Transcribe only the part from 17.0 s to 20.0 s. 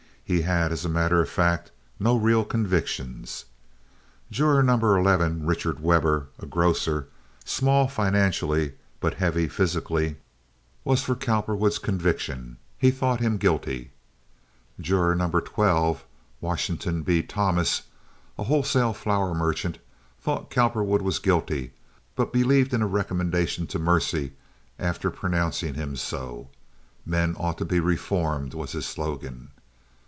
B. Thomas, a wholesale flour merchant,